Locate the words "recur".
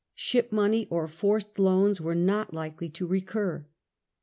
3.05-3.67